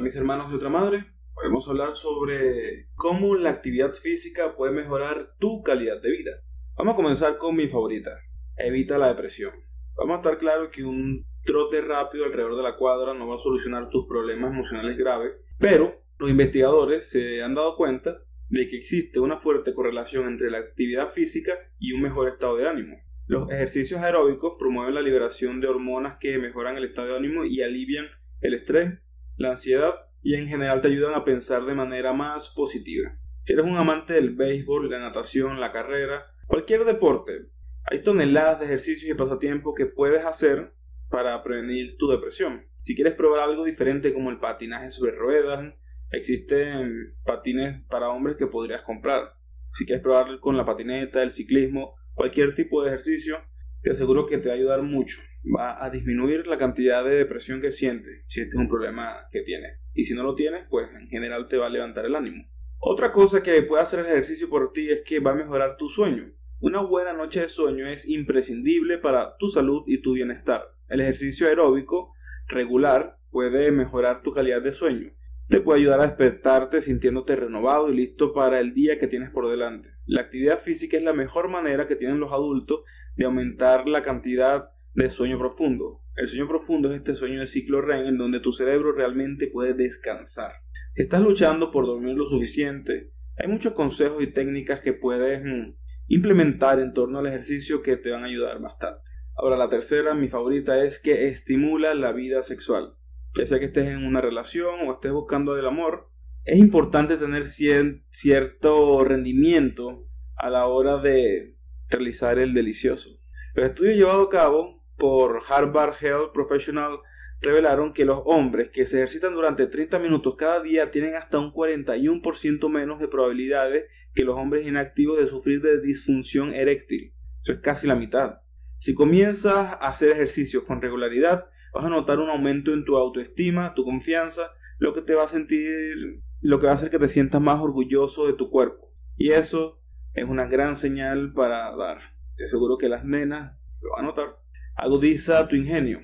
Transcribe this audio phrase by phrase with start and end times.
[0.00, 1.06] mis hermanos de otra madre.
[1.34, 6.32] Podemos hablar sobre cómo la actividad física puede mejorar tu calidad de vida.
[6.76, 8.10] Vamos a comenzar con mi favorita.
[8.56, 9.52] Evita la depresión.
[9.96, 13.38] Vamos a estar claros que un trote rápido alrededor de la cuadra no va a
[13.38, 18.18] solucionar tus problemas emocionales graves, pero los investigadores se han dado cuenta
[18.50, 22.68] de que existe una fuerte correlación entre la actividad física y un mejor estado de
[22.68, 22.96] ánimo.
[23.26, 27.62] Los ejercicios aeróbicos promueven la liberación de hormonas que mejoran el estado de ánimo y
[27.62, 28.06] alivian
[28.40, 29.00] el estrés,
[29.38, 33.16] la ansiedad y en general te ayudan a pensar de manera más positiva.
[33.44, 37.46] Si eres un amante del béisbol, la natación, la carrera, cualquier deporte,
[37.84, 40.74] hay toneladas de ejercicios y pasatiempos que puedes hacer
[41.08, 42.66] para prevenir tu depresión.
[42.80, 45.72] Si quieres probar algo diferente como el patinaje sobre ruedas,
[46.10, 49.34] existen patines para hombres que podrías comprar.
[49.72, 53.38] Si quieres probar con la patineta, el ciclismo, cualquier tipo de ejercicio,
[53.82, 55.20] te aseguro que te va a ayudar mucho.
[55.44, 59.42] Va a disminuir la cantidad de depresión que sientes si este es un problema que
[59.42, 59.80] tienes.
[59.94, 62.44] Y si no lo tienes, pues en general te va a levantar el ánimo.
[62.78, 65.88] Otra cosa que puede hacer el ejercicio por ti es que va a mejorar tu
[65.88, 66.32] sueño.
[66.60, 70.62] Una buena noche de sueño es imprescindible para tu salud y tu bienestar.
[70.88, 72.14] El ejercicio aeróbico
[72.48, 75.12] regular puede mejorar tu calidad de sueño.
[75.48, 79.48] Te puede ayudar a despertarte sintiéndote renovado y listo para el día que tienes por
[79.48, 79.88] delante.
[80.04, 82.82] La actividad física es la mejor manera que tienen los adultos
[83.16, 86.02] de aumentar la cantidad de sueño profundo.
[86.16, 89.72] El sueño profundo es este sueño de ciclo REM en donde tu cerebro realmente puede
[89.72, 90.52] descansar.
[90.92, 95.76] Si estás luchando por dormir lo suficiente, hay muchos consejos y técnicas que puedes mm,
[96.08, 99.00] implementar en torno al ejercicio que te van a ayudar bastante.
[99.34, 102.97] Ahora la tercera, mi favorita, es que estimula la vida sexual.
[103.38, 106.10] Ya sea que estés en una relación o estés buscando el amor,
[106.44, 111.54] es importante tener cierto rendimiento a la hora de
[111.88, 113.10] realizar el delicioso.
[113.54, 116.98] Los estudios llevados a cabo por Harvard Health Professional
[117.40, 121.52] revelaron que los hombres que se ejercitan durante 30 minutos cada día tienen hasta un
[121.52, 123.84] 41% menos de probabilidades
[124.16, 127.14] que los hombres inactivos de sufrir de disfunción eréctil.
[127.44, 128.40] Eso es casi la mitad.
[128.78, 133.74] Si comienzas a hacer ejercicios con regularidad, vas a notar un aumento en tu autoestima,
[133.74, 137.08] tu confianza, lo que te va a sentir, lo que va a hacer que te
[137.08, 138.92] sientas más orgulloso de tu cuerpo.
[139.16, 139.80] Y eso
[140.14, 141.98] es una gran señal para dar.
[142.36, 144.38] Te aseguro que las nenas lo van a notar.
[144.76, 146.00] Agudiza tu ingenio.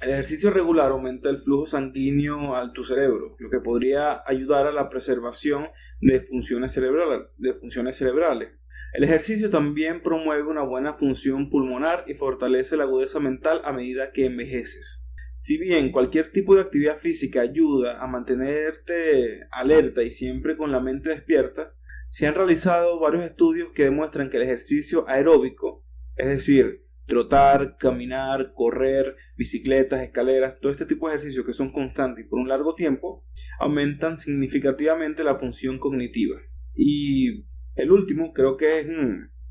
[0.00, 4.72] El ejercicio regular aumenta el flujo sanguíneo a tu cerebro, lo que podría ayudar a
[4.72, 5.68] la preservación
[6.00, 6.74] de funciones.
[6.74, 8.50] De funciones cerebrales.
[8.92, 14.12] El ejercicio también promueve una buena función pulmonar y fortalece la agudeza mental a medida
[14.12, 15.05] que envejeces.
[15.38, 20.80] Si bien cualquier tipo de actividad física ayuda a mantenerte alerta y siempre con la
[20.80, 21.74] mente despierta,
[22.08, 25.84] se han realizado varios estudios que demuestran que el ejercicio aeróbico,
[26.16, 32.24] es decir, trotar, caminar, correr, bicicletas, escaleras, todo este tipo de ejercicios que son constantes
[32.24, 33.24] y por un largo tiempo,
[33.60, 36.40] aumentan significativamente la función cognitiva.
[36.74, 38.86] Y el último, creo que es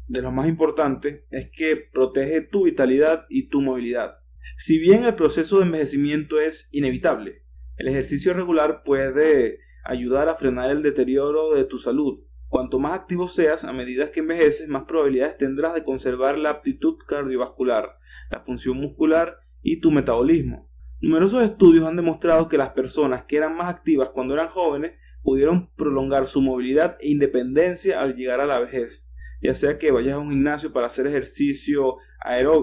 [0.08, 4.18] de los más importantes, es que protege tu vitalidad y tu movilidad.
[4.58, 7.44] Si bien el proceso de envejecimiento es inevitable,
[7.78, 12.24] el ejercicio regular puede ayudar a frenar el deterioro de tu salud.
[12.48, 16.96] Cuanto más activo seas a medida que envejeces, más probabilidades tendrás de conservar la aptitud
[17.08, 17.98] cardiovascular,
[18.32, 20.70] la función muscular y tu metabolismo.
[21.02, 25.70] Numerosos estudios han demostrado que las personas que eran más activas cuando eran jóvenes pudieron
[25.76, 29.06] prolongar su movilidad e independencia al llegar a la vejez,
[29.42, 31.98] ya sea que vayas a un gimnasio para hacer ejercicio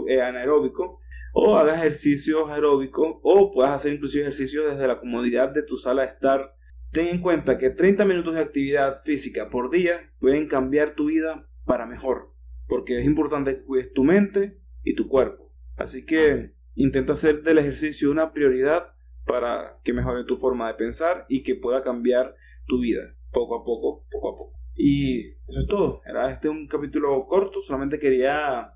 [0.09, 1.00] eh, anaeróbico
[1.32, 6.03] o hagas ejercicios aeróbicos o puedas hacer inclusive ejercicios desde la comodidad de tu sala
[6.03, 6.54] de estar.
[6.93, 11.48] Ten en cuenta que 30 minutos de actividad física por día pueden cambiar tu vida
[11.65, 12.34] para mejor,
[12.69, 15.50] porque es importante que cuides tu mente y tu cuerpo.
[15.76, 18.92] Así que intenta hacer del ejercicio una prioridad
[19.25, 22.34] para que mejore tu forma de pensar y que pueda cambiar
[22.66, 24.59] tu vida, poco a poco, poco a poco.
[24.75, 26.03] Y eso es todo.
[26.04, 28.74] Era este un capítulo corto, solamente quería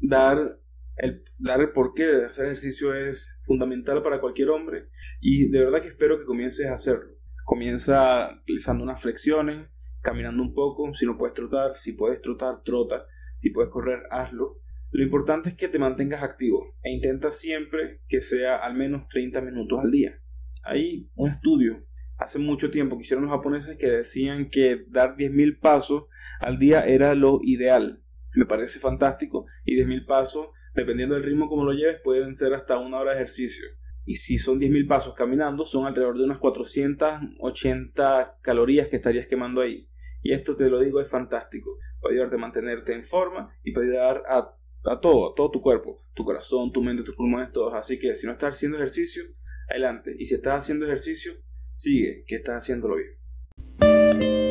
[0.00, 0.58] dar
[0.98, 4.88] el, dar el porqué de hacer ejercicio es fundamental para cualquier hombre
[5.20, 7.16] y de verdad que espero que comiences a hacerlo.
[7.44, 9.68] Comienza realizando unas flexiones,
[10.02, 13.06] caminando un poco, si no puedes trotar, si puedes trotar, trota,
[13.36, 14.60] si puedes correr, hazlo.
[14.90, 19.40] Lo importante es que te mantengas activo e intenta siempre que sea al menos 30
[19.40, 20.20] minutos al día.
[20.64, 21.84] Hay un estudio
[22.18, 26.04] hace mucho tiempo que hicieron los japoneses que decían que dar 10.000 pasos
[26.40, 28.02] al día era lo ideal.
[28.34, 32.78] Me parece fantástico y 10.000 pasos, dependiendo del ritmo como lo lleves, pueden ser hasta
[32.78, 33.66] una hora de ejercicio.
[34.04, 39.60] Y si son 10.000 pasos caminando, son alrededor de unas 480 calorías que estarías quemando
[39.60, 39.88] ahí.
[40.22, 41.78] Y esto te lo digo es fantástico.
[42.00, 44.54] Puede ayudarte a mantenerte en forma y puede ayudar a,
[44.84, 47.74] a todo, a todo tu cuerpo, tu corazón, tu mente, tus pulmones, todos.
[47.74, 49.24] Así que si no estás haciendo ejercicio,
[49.68, 50.14] adelante.
[50.18, 51.34] Y si estás haciendo ejercicio,
[51.78, 54.47] Sigue, que estás haciéndolo bien.